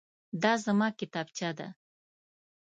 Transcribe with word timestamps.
دا 0.41 0.53
زما 0.65 0.87
کتابچه 0.99 1.49
ده. 1.57 1.67